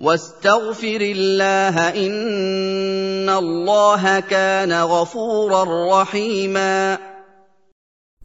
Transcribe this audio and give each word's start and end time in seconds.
واستغفر 0.00 1.00
الله 1.00 1.76
إن 1.96 3.28
الله 3.28 4.20
كان 4.20 4.72
غفورا 4.72 5.62
رحيما 5.64 6.98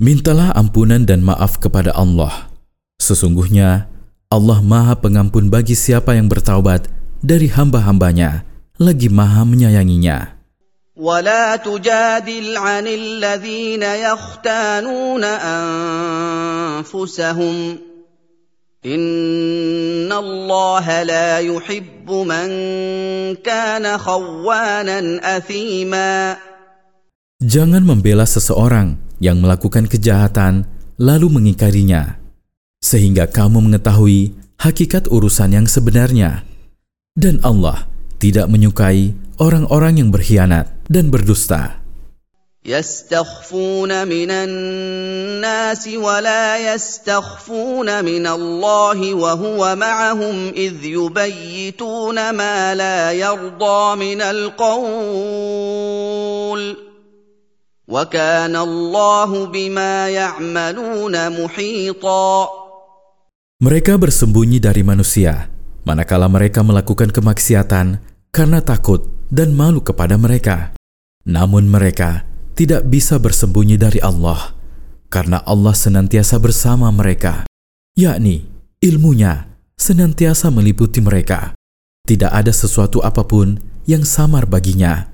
Mintalah 0.02 0.50
ampunan 0.58 1.06
dan 1.06 1.22
maaf 1.22 1.62
kepada 1.62 1.94
Allah. 1.94 2.50
Sesungguhnya 2.98 3.86
Allah 4.34 4.58
Maha 4.66 4.98
Pengampun 4.98 5.46
bagi 5.46 5.78
siapa 5.78 6.18
yang 6.18 6.26
bertaubat 6.26 6.90
dari 7.22 7.46
hamba-hambanya, 7.46 8.42
lagi 8.82 9.14
Maha 9.14 9.46
menyayanginya. 9.46 10.42
ولا 11.02 11.56
تجادل 11.56 12.58
عن 12.58 12.86
الذين 12.88 13.84
يختانون 13.84 15.24
أنفسهم 16.84 17.78
إن 18.86 19.02
الله 20.16 20.86
لا 21.04 21.40
يحب 21.40 22.08
من 22.08 22.48
كان 23.44 23.86
خوانا 23.98 25.00
أثيما 25.38 26.38
Jangan 27.42 27.82
membela 27.82 28.30
seseorang 28.30 29.02
yang 29.18 29.42
melakukan 29.42 29.90
kejahatan 29.90 30.70
lalu 31.02 31.42
mengingkarinya, 31.42 32.22
sehingga 32.78 33.26
kamu 33.26 33.66
mengetahui 33.66 34.38
hakikat 34.62 35.10
urusan 35.10 35.58
yang 35.58 35.66
sebenarnya. 35.66 36.46
Dan 37.18 37.42
Allah 37.42 37.90
tidak 38.22 38.46
menyukai 38.46 39.18
orang-orang 39.42 40.06
yang 40.06 40.10
berkhianat 40.14 40.70
dan 40.86 41.10
berdusta. 41.10 41.82
يستخفون 42.66 44.08
من 44.08 44.30
الناس 44.32 45.88
ولا 45.98 46.74
يستخفون 46.74 48.06
من 48.06 48.28
الله 48.28 49.14
وهو 49.14 49.76
معهم 49.76 50.54
إذ 50.54 50.86
يبيتون 50.86 52.18
ما 52.38 52.76
لا 52.76 53.12
يرضى 53.12 53.96
من 53.98 54.22
القول 54.22 54.62
وكان 57.88 58.56
الله 58.56 59.46
بما 59.46 60.10
يعملون 60.10 61.44
محيطا 61.44 62.62
Mereka 63.62 63.94
bersembunyi 63.94 64.58
dari 64.58 64.82
manusia, 64.82 65.46
manakala 65.86 66.26
mereka 66.26 66.66
melakukan 66.66 67.14
kemaksiatan 67.14 68.02
karena 68.34 68.58
takut 68.58 69.06
dan 69.30 69.54
malu 69.54 69.86
kepada 69.86 70.18
mereka. 70.18 70.74
Namun 71.30 71.70
mereka 71.70 72.26
tidak 72.57 72.89
bisa 72.89 73.21
bersembunyi 73.21 73.77
dari 73.77 74.01
Allah, 74.01 74.57
karena 75.13 75.45
Allah 75.45 75.77
senantiasa 75.77 76.41
bersama 76.41 76.89
mereka, 76.89 77.45
yakni 77.93 78.49
ilmunya 78.81 79.53
senantiasa 79.77 80.49
meliputi 80.49 81.05
mereka. 81.05 81.53
Tidak 82.09 82.33
ada 82.33 82.51
sesuatu 82.51 83.05
apa 83.05 83.29
pun 83.29 83.61
yang 83.85 84.09
samar 84.09 84.49
baginya. 84.49 85.13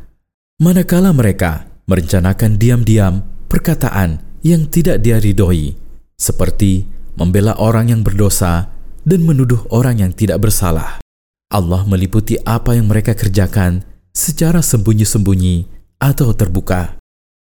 Manakala 0.62 1.10
mereka 1.10 1.66
merencanakan 1.90 2.62
diam-diam 2.62 3.26
perkataan 3.50 4.22
yang 4.46 4.70
tidak 4.70 5.02
dia 5.02 5.18
ridhoi, 5.18 5.74
seperti 6.14 6.86
membela 7.18 7.58
orang 7.58 7.90
yang 7.90 8.06
berdosa 8.06 8.70
dan 9.02 9.26
menuduh 9.26 9.66
orang 9.74 9.98
yang 9.98 10.12
tidak 10.14 10.38
bersalah. 10.38 11.02
Allah 11.50 11.82
meliputi 11.90 12.38
apa 12.46 12.78
yang 12.78 12.86
mereka 12.86 13.18
kerjakan 13.18 13.82
secara 14.14 14.62
sembunyi-sembunyi 14.62 15.66
atau 15.98 16.30
terbuka. 16.32 17.01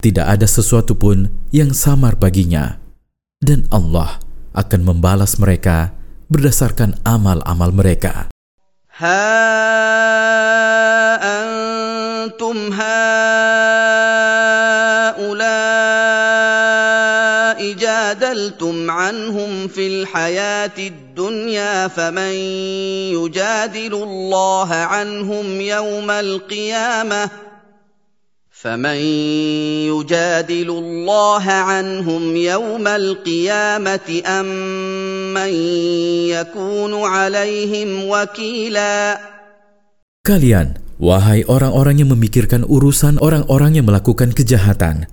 Tidak 0.03 0.23
ada 0.23 0.47
sesuatu 0.47 0.95
pun 0.95 1.27
yang 1.51 1.75
samar 1.75 2.15
baginya, 2.15 2.79
dan 3.43 3.67
Allah 3.75 4.23
akan 4.55 4.81
membalas 4.87 5.43
mereka 5.43 5.91
berdasarkan 6.31 7.03
amal-amal 7.03 7.75
mereka. 7.75 8.31
ها 8.99 9.39
أنتم 11.23 12.73
هؤلاء 12.73 13.79
جادلتم 17.73 18.91
عنهم 18.91 19.69
في 19.69 19.87
الحياة 19.87 20.79
الدنيا 20.79 21.89
فمن 21.89 22.33
يجادل 23.15 23.95
الله 23.95 24.75
عنهم 24.75 25.61
يوم 25.61 26.11
القيامة 26.11 27.31
فمن 28.63 28.99
يجادل 29.87 30.69
الله 30.71 31.45
عنهم 31.47 32.23
يوم 32.37 32.85
القيامة 32.87 34.09
أم 34.27 34.49
من 35.31 35.53
يكون 36.35 36.93
عليهم 37.07 37.89
وكيلا 38.11 38.99
Kalian, 40.27 40.75
wahai 40.99 41.47
orang-orang 41.47 42.03
yang 42.03 42.11
memikirkan 42.11 42.67
urusan 42.67 43.23
orang-orang 43.23 43.79
yang 43.79 43.87
melakukan 43.87 44.35
kejahatan, 44.35 45.07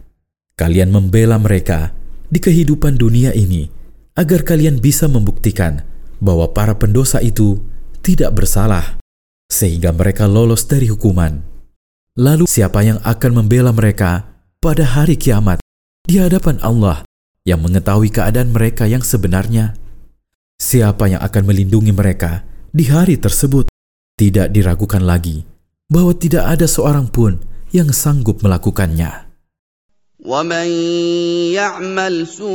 kalian 0.58 0.90
membela 0.90 1.38
mereka 1.38 1.94
di 2.28 2.42
kehidupan 2.42 2.98
dunia 2.98 3.30
ini 3.32 3.70
agar 4.18 4.42
kalian 4.42 4.82
bisa 4.82 5.06
membuktikan 5.06 5.86
bahwa 6.18 6.50
para 6.50 6.74
pendosa 6.76 7.22
itu 7.22 7.62
tidak 8.02 8.42
bersalah, 8.42 8.98
sehingga 9.48 9.94
mereka 9.94 10.26
lolos 10.26 10.66
dari 10.66 10.90
hukuman. 10.90 11.49
Lalu 12.19 12.43
siapa 12.51 12.83
yang 12.83 12.99
akan 13.07 13.31
membela 13.39 13.71
mereka 13.71 14.27
pada 14.59 14.83
hari 14.83 15.15
kiamat 15.15 15.63
di 16.03 16.19
hadapan 16.19 16.59
Allah 16.59 17.07
yang 17.47 17.63
mengetahui 17.63 18.11
keadaan 18.11 18.51
mereka 18.51 18.91
yang 18.91 18.99
sebenarnya? 18.99 19.79
Siapa 20.59 21.07
yang 21.07 21.23
akan 21.23 21.43
melindungi 21.47 21.95
mereka 21.95 22.43
di 22.75 22.91
hari 22.91 23.15
tersebut? 23.15 23.71
Tidak 24.19 24.51
diragukan 24.51 25.07
lagi 25.07 25.47
bahwa 25.87 26.11
tidak 26.19 26.51
ada 26.51 26.67
seorang 26.67 27.07
pun 27.07 27.39
yang 27.71 27.95
sanggup 27.95 28.43
melakukannya. 28.43 29.30
ومن 30.26 30.68
يعمل 31.54 32.28
سوءا 32.28 32.50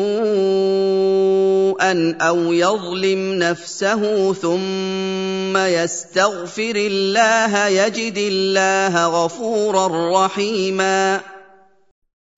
او 2.20 2.38
يظلم 2.52 3.20
نفسه 3.38 4.02
ثم 4.34 5.54
يستغفر 5.56 6.76
الله 6.76 7.52
يجد 7.68 8.18
الله 8.18 8.94
غفورا 9.06 9.86
رحيما 10.26 11.20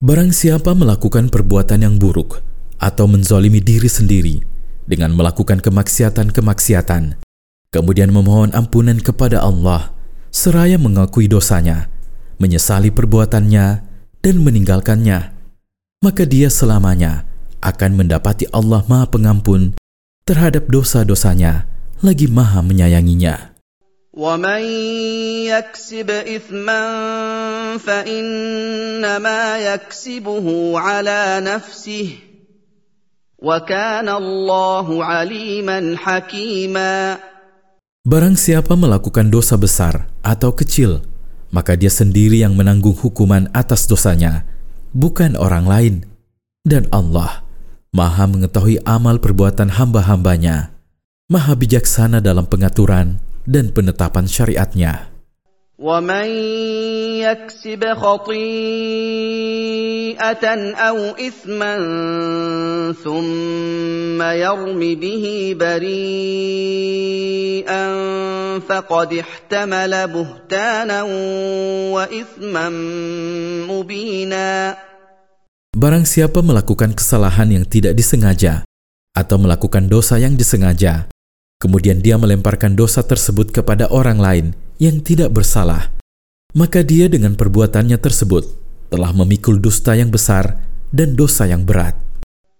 Barang 0.03 0.35
siapa 0.35 0.75
melakukan 0.75 1.31
perbuatan 1.31 1.79
yang 1.79 1.95
buruk 1.95 2.43
atau 2.75 3.07
menzolimi 3.07 3.63
diri 3.63 3.87
sendiri 3.87 4.43
dengan 4.83 5.15
melakukan 5.15 5.63
kemaksiatan-kemaksiatan, 5.63 7.23
kemudian 7.71 8.11
memohon 8.11 8.51
ampunan 8.51 8.99
kepada 8.99 9.39
Allah, 9.39 9.95
seraya 10.27 10.75
mengakui 10.75 11.31
dosanya, 11.31 11.87
menyesali 12.35 12.91
perbuatannya, 12.91 13.86
dan 14.27 14.39
meninggalkannya, 14.39 15.35
maka 16.03 16.23
dia 16.23 16.47
selamanya 16.47 17.27
akan 17.63 17.91
mendapati 17.95 18.47
Allah 18.51 18.83
Maha 18.87 19.07
Pengampun 19.07 19.75
terhadap 20.27 20.67
dosa-dosanya, 20.67 21.67
lagi 22.03 22.27
Maha 22.27 22.59
menyayanginya. 22.63 23.53
ومن 24.13 24.63
يكسب 25.49 26.09
اثما 26.09 26.81
فانما 27.81 29.41
يكسبه 29.57 30.47
على 30.79 31.41
نفسه 31.41 32.09
وكان 33.41 34.09
الله 34.09 34.87
عليما 35.05 35.79
حكيما 35.97 37.17
Barang 38.03 38.35
siapa 38.35 38.75
melakukan 38.75 39.31
dosa 39.31 39.55
besar 39.55 40.11
atau 40.19 40.51
kecil, 40.51 41.06
maka 41.53 41.77
dia 41.77 41.93
sendiri 41.93 42.41
yang 42.41 42.57
menanggung 42.57 42.97
hukuman 42.97 43.45
atas 43.53 43.85
dosanya, 43.85 44.43
bukan 44.91 45.37
orang 45.37 45.65
lain. 45.69 45.95
Dan 46.63 46.89
Allah 46.89 47.43
maha 47.93 48.25
mengetahui 48.25 48.81
amal 48.87 49.21
perbuatan 49.21 49.69
hamba-hambanya, 49.77 50.73
maha 51.29 51.53
bijaksana 51.53 52.23
dalam 52.23 52.49
pengaturan 52.49 53.21
dan 53.45 53.69
penetapan 53.69 54.25
syariatnya. 54.25 55.13
ومن 55.83 56.29
يكسب 57.19 57.81
خطيئه 57.93 58.45
او 60.77 60.97
اثما 61.17 61.75
ثم 63.03 64.21
يرم 64.21 64.79
به 64.95 65.55
بريئا 65.59 66.03
فقد 68.67 69.09
احتمل 69.13 69.93
بهتانا 70.07 71.01
واثما 71.93 72.67
مبينا 73.69 74.51
Barang 75.73 76.05
siapa 76.05 76.45
melakukan 76.45 76.93
kesalahan 76.93 77.49
yang 77.49 77.65
tidak 77.65 77.97
disengaja 77.97 78.61
atau 79.17 79.41
melakukan 79.41 79.89
dosa 79.89 80.21
yang 80.21 80.37
disengaja, 80.37 81.09
kemudian 81.57 81.97
dia 81.97 82.13
melemparkan 82.21 82.77
dosa 82.77 83.01
tersebut 83.01 83.49
kepada 83.49 83.89
orang 83.89 84.21
lain 84.21 84.45
yang 84.77 85.01
tidak 85.01 85.33
bersalah, 85.33 85.89
maka 86.53 86.85
dia 86.85 87.09
dengan 87.09 87.33
perbuatannya 87.33 87.97
tersebut 87.97 88.45
telah 88.93 89.09
memikul 89.17 89.57
dusta 89.57 89.97
yang 89.97 90.13
besar 90.13 90.61
dan 90.93 91.17
dosa 91.17 91.49
yang 91.49 91.65
berat. 91.65 91.97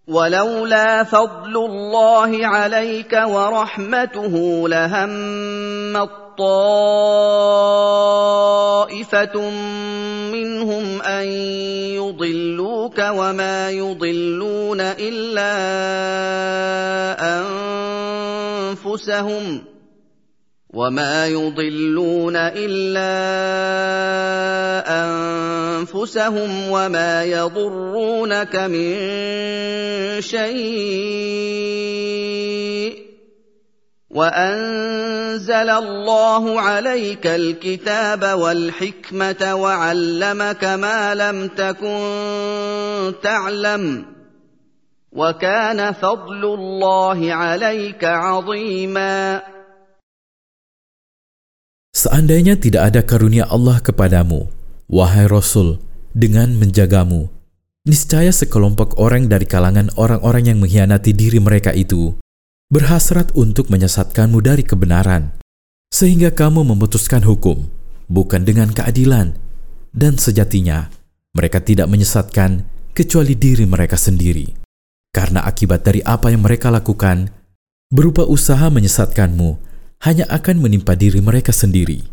ولولا 0.08 1.04
فضل 1.04 1.56
الله 1.56 2.46
عليك 2.46 3.12
ورحمته 3.28 4.68
لهم 4.68 5.10
طائفة 8.78 9.50
منهم 10.32 11.02
أن 11.02 11.26
يضلوك 11.98 12.98
وما 12.98 13.70
يضلون 13.70 14.80
إلا 14.80 15.52
أنفسهم 18.70 19.64
وما 20.74 21.26
يضلون 21.26 22.36
إلا 22.36 23.08
أنفسهم 25.04 26.70
وما 26.70 27.24
يضرونك 27.24 28.56
من 28.56 28.96
شيء 30.20 31.48
وانزل 34.10 35.70
الله 35.70 36.60
عليك 36.60 37.26
الكتاب 37.26 38.38
والحكمه 38.38 39.54
وعلمك 39.54 40.64
ما 40.64 41.14
لم 41.14 41.48
تكن 41.48 43.12
تعلم 43.22 44.04
وكان 45.12 45.92
فضل 45.92 46.44
الله 46.44 47.32
عليك 47.34 48.04
عظيما 48.04 49.42
Seandainya 51.98 52.54
tidak 52.54 52.94
ada 52.94 53.02
karunia 53.02 53.50
Allah 53.50 53.82
kepadamu, 53.82 54.46
wahai 54.86 55.26
Rasul, 55.26 55.82
dengan 56.14 56.54
menjagamu, 56.54 57.26
niscaya 57.90 58.30
sekelompok 58.30 59.02
orang 59.02 59.26
dari 59.26 59.50
kalangan 59.50 59.90
orang-orang 59.98 60.46
yang 60.46 60.62
mengkhianati 60.62 61.10
diri 61.10 61.42
mereka 61.42 61.74
itu 61.74 62.14
berhasrat 62.70 63.34
untuk 63.34 63.66
menyesatkanmu 63.74 64.38
dari 64.38 64.62
kebenaran, 64.62 65.34
sehingga 65.90 66.30
kamu 66.30 66.70
memutuskan 66.70 67.26
hukum 67.26 67.66
bukan 68.06 68.46
dengan 68.46 68.70
keadilan, 68.70 69.34
dan 69.90 70.14
sejatinya 70.22 70.94
mereka 71.34 71.58
tidak 71.58 71.90
menyesatkan 71.90 72.62
kecuali 72.94 73.34
diri 73.34 73.66
mereka 73.66 73.98
sendiri. 73.98 74.46
Karena 75.10 75.42
akibat 75.42 75.82
dari 75.82 75.98
apa 76.06 76.30
yang 76.30 76.46
mereka 76.46 76.70
lakukan, 76.70 77.26
berupa 77.90 78.22
usaha 78.22 78.70
menyesatkanmu, 78.70 79.66
hanya 80.04 80.26
akan 80.30 80.62
menimpa 80.62 80.94
diri 80.94 81.18
mereka 81.22 81.50
sendiri. 81.50 82.06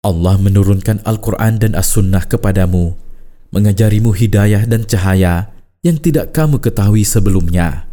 Allah 0.00 0.40
menurunkan 0.40 1.04
Al-Quran 1.04 1.60
dan 1.60 1.72
As-Sunnah 1.76 2.24
kepadamu, 2.24 2.96
mengajarimu 3.52 4.16
hidayah 4.16 4.64
dan 4.64 4.88
cahaya 4.88 5.52
yang 5.84 6.00
tidak 6.00 6.32
kamu 6.32 6.60
ketahui 6.60 7.04
sebelumnya 7.04 7.90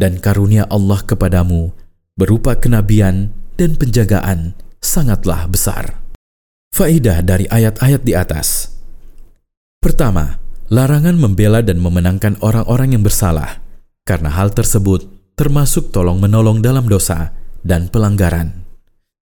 dan 0.00 0.22
karunia 0.22 0.66
Allah 0.70 1.02
kepadamu 1.02 1.74
berupa 2.14 2.54
kenabian 2.54 3.34
dan 3.60 3.74
penjagaan 3.74 4.54
sangatlah 4.80 5.44
besar. 5.50 5.98
Faidah 6.70 7.20
dari 7.20 7.50
ayat-ayat 7.50 8.02
di 8.06 8.14
atas. 8.14 8.78
Pertama, 9.82 10.38
larangan 10.70 11.18
membela 11.18 11.60
dan 11.60 11.82
memenangkan 11.82 12.38
orang-orang 12.40 12.94
yang 12.94 13.02
bersalah, 13.02 13.58
karena 14.06 14.30
hal 14.30 14.54
tersebut 14.54 15.08
termasuk 15.34 15.90
tolong-menolong 15.90 16.60
dalam 16.64 16.86
dosa 16.86 17.32
dan 17.66 17.92
pelanggaran. 17.92 18.64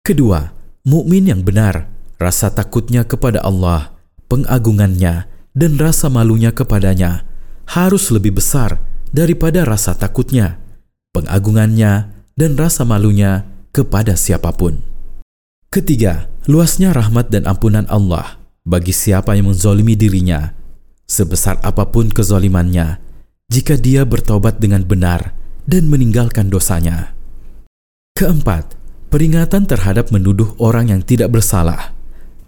Kedua, 0.04 0.52
mukmin 0.84 1.28
yang 1.28 1.44
benar, 1.44 1.88
rasa 2.16 2.48
takutnya 2.52 3.04
kepada 3.04 3.44
Allah, 3.44 3.92
pengagungannya, 4.28 5.28
dan 5.58 5.72
rasa 5.76 6.06
malunya 6.06 6.54
kepadanya 6.54 7.26
harus 7.68 8.08
lebih 8.08 8.40
besar 8.40 8.80
daripada 9.12 9.66
rasa 9.66 9.92
takutnya, 9.92 10.56
pengagungannya, 11.12 12.14
dan 12.38 12.50
rasa 12.56 12.86
malunya 12.86 13.44
kepada 13.74 14.16
siapa 14.16 14.54
pun. 14.54 14.80
Ketiga, 15.68 16.30
luasnya 16.48 16.96
rahmat 16.96 17.28
dan 17.28 17.44
ampunan 17.44 17.84
Allah 17.92 18.40
bagi 18.64 18.94
siapa 18.94 19.36
yang 19.36 19.52
menzolimi 19.52 19.98
dirinya, 19.98 20.56
sebesar 21.04 21.60
apa 21.60 21.92
pun 21.92 22.08
kezolimannya, 22.08 23.00
jika 23.52 23.76
dia 23.76 24.08
bertobat 24.08 24.56
dengan 24.60 24.84
benar 24.84 25.36
dan 25.68 25.92
meninggalkan 25.92 26.48
dosanya. 26.48 27.17
Keempat, 28.18 28.74
peringatan 29.14 29.70
terhadap 29.70 30.10
menuduh 30.10 30.50
orang 30.58 30.90
yang 30.90 31.06
tidak 31.06 31.30
bersalah 31.30 31.94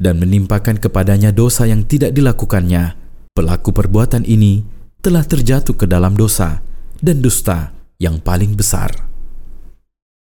dan 0.03 0.19
menimpakan 0.19 0.83
kepadanya 0.83 1.31
dosa 1.31 1.63
yang 1.63 1.87
tidak 1.87 2.11
dilakukannya. 2.11 2.99
Pelaku 3.31 3.71
perbuatan 3.71 4.27
ini 4.27 4.67
telah 4.99 5.23
terjatuh 5.23 5.79
ke 5.79 5.87
dalam 5.87 6.19
dosa 6.19 6.59
dan 6.99 7.23
dusta 7.23 7.71
yang 8.03 8.19
paling 8.19 8.59
besar. 8.59 9.10